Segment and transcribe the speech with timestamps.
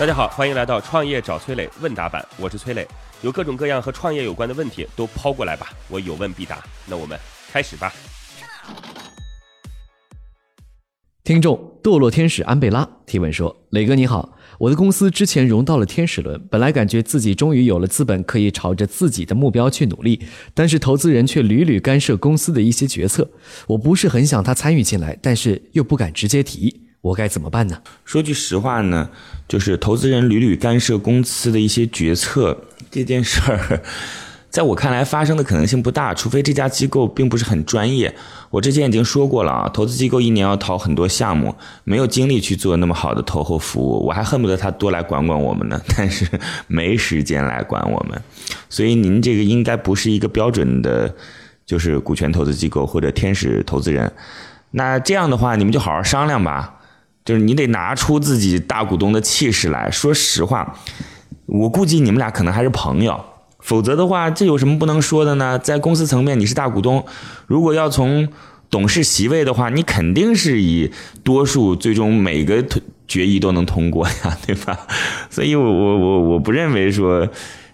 [0.00, 2.88] 大家好，欢迎来到创业找崔磊问答版，我是崔磊，
[3.20, 6.64] 有各种各样和创业有关的问题都抛过来吧，我有问必答。
[6.86, 7.20] 那我们
[7.52, 7.92] 开始吧。
[11.22, 23.30] 听众堕落天使安贝拉提问说：“磊哥你好，我的公司之前融到了天使轮，本来感觉自己终于有了资本，可以朝着自己的目标去努力，但是投资人却屡屡干涉公司的一些决策，
[23.66, 27.80] 我不是很想他参与进来，但是又不敢直接提。”我该怎么办呢？
[28.04, 29.08] 说句实话呢，
[29.48, 33.80] 就是投资人屡屡干涉公司的一些决策这件事儿，
[34.50, 38.14] 在我看来发生的可能性不大，除非这家机构并不是很专业。
[38.50, 41.54] 我之前已经说过了啊，投资机构一年要投很多项目，
[41.84, 46.28] 没有精力去做那么好的投后服务，我还恨不得他多来管管我们呢，但是
[46.66, 48.20] 没时间来管我们。
[48.68, 51.14] 所以您这个应该不是一个标准的，
[51.64, 54.12] 就是股权投资机构或者天使投资人。
[54.72, 56.79] 那这样的话，你们就好好商量吧。
[57.30, 60.76] 就是你得拿出自己大股东的气势来说实话，
[61.46, 63.24] 我估计你们俩可能还是朋友，
[63.60, 65.56] 否则的话，这有什么不能说的呢？
[65.56, 67.06] 在公司层面你是大股东，
[67.46, 68.28] 如果要从
[68.68, 70.90] 董事席位的话，你肯定是以
[71.22, 72.64] 多数最终每个
[73.06, 74.76] 决议都能通过呀，对吧？
[75.30, 77.28] 所以我我我我不认为说。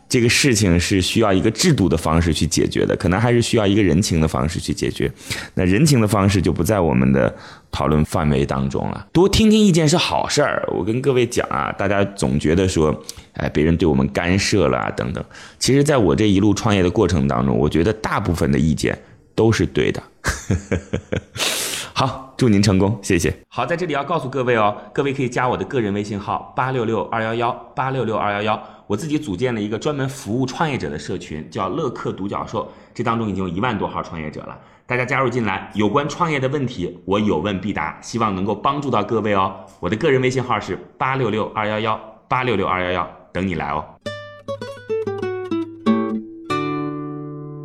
[0.09, 5.11] 这个事情是需要一个制度的方式去解决的，可能还是需要一个人情的方式去解决。
[5.55, 7.35] 那人情的方式就不在我们的
[7.73, 9.07] 讨论范围当中了。
[9.13, 10.65] 多听听意见是好事儿。
[10.73, 15.25] 我跟各位讲啊，大家总觉得说，哎，别人对我们干涉了啊等等。
[15.59, 18.97] 其实，在我这一路创业的过程当中，我觉得大部分的意见
[19.35, 20.03] 都是对的。
[21.99, 23.35] 好，祝您成功，谢谢。
[23.49, 28.63] 好，在这里要告诉各位哦，各位可以加我的个人微信号八六六二幺幺八六六二幺幺。
[28.87, 34.59] 我自己组建了一个专门服务创业者的社群，叫乐客独角兽，这当中已经有一万多号创业者了。
[34.85, 39.55] 大家加入进来，有关创业的问题，我有问必答，希望能够帮助到各位哦。
[39.81, 43.83] 我的个人微信号是八六六二幺幺八六六二幺幺，等你来哦。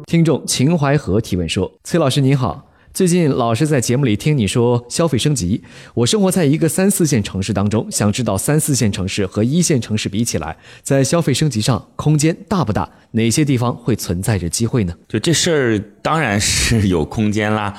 [0.06, 5.64] 听众秦淮河提问说：“崔老师您好。”最近老是在节目里听你说消费升级，
[5.94, 12.90] 我生活在一个三四线城市当中，想知道三四线城市和一线城市比起来，在消费升级上空间大不大？
[13.12, 14.94] 哪些地方会存在着机会呢？
[15.08, 17.74] 就这事儿当然是有空间啦。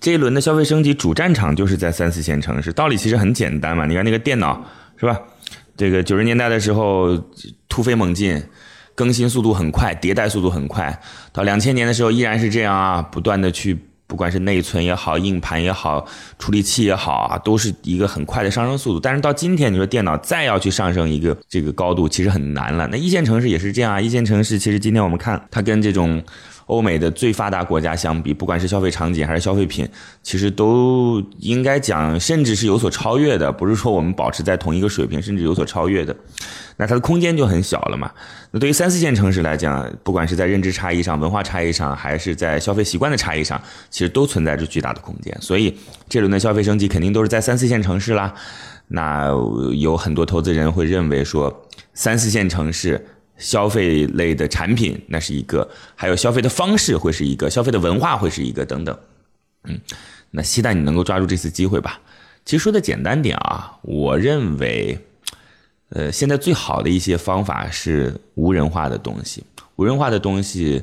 [0.00, 3.84] 这一轮的消费升级主战场就是在三四线城市，道理其实很简单嘛。
[3.84, 4.64] 你看那个电脑
[4.96, 5.20] 是吧？
[5.76, 7.22] 这个九十年代的时候
[7.68, 8.42] 突飞猛进，
[8.94, 10.98] 更新速度很快，迭代速度很快，
[11.34, 13.78] 到两千年的时候依然是这样啊，不断的去。
[14.06, 16.06] 不管是内存也好，硬盘也好，
[16.38, 19.00] 处理器也好啊，都是一个很快的上升速度。
[19.00, 22.86] 但是到今天，你说电脑再要去上升一个这个高度，其实很难了。
[22.88, 26.22] 那一线城市也是这样啊，一线城市其实今天我们看它跟这种
[26.66, 29.88] 欧美的最发达国家相比，不管是消费场景还是消费品，
[30.22, 33.52] 其实都应该讲，甚至是有所超越的。
[33.52, 36.14] 不是说我们保持在同一个水平，甚至有所超越的。
[36.76, 38.10] 那它的空间就很小了嘛。
[38.50, 43.60] 那对于三四线城市来讲，不管是在认知差异上、文化差异上，还是在消费习惯的差异上，
[43.90, 45.36] 其实都存在着巨大的空间。
[45.40, 45.76] 所以
[46.08, 48.34] 这轮的消费升级肯定都是在三四线城市啦。
[48.88, 49.28] 那
[49.78, 51.64] 有很多投资人会认为说，
[51.94, 58.98] 三四线城市消费类的产品那是一个，还有消费的方式会是一个，消费的文化会是一个等等。
[59.64, 59.80] 嗯，
[60.30, 62.00] 那期待你能够抓住这次机会吧。
[62.44, 64.98] 其实说的简单点啊，我认为。
[65.90, 69.44] 呃，现在最好的一些方法是无人化的东西。
[69.76, 70.82] 无人化的东西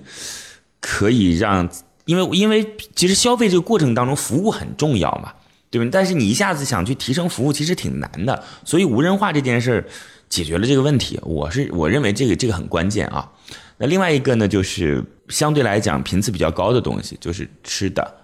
[0.80, 1.68] 可以让，
[2.06, 5.34] 因为因为其实消费这个过程当中，服务很重要嘛，
[5.72, 5.90] 对吧？
[5.92, 8.44] 但是你一下子想去提升服务，其实挺难的。
[8.64, 9.84] 所以无人化这件事
[10.30, 13.32] 解决了这个问题，我是我认为这个这个很关键啊。
[13.78, 18.16] 那另外一个呢，就是相对来讲频次比较高的东西，就是吃的，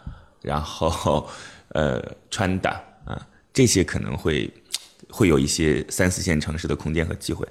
[0.42, 1.28] 然后
[1.70, 2.00] 呃
[2.30, 2.70] 穿的
[3.06, 3.20] 啊，
[3.52, 4.54] 这些可能会。
[5.10, 7.48] 会有一些三四线城市的空间和机会，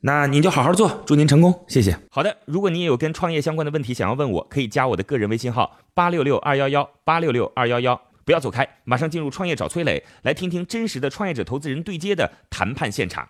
[0.00, 1.96] 那您就好好做，祝您成功，谢谢。
[2.10, 13.28] 好的，如果你也有跟创业相关的问题想要问我，可以加我的个人微信号八六六二幺幺八六六二幺幺，不要走开，马上进入创业找崔磊，来听听真实的创业者投资人对接的谈判现场。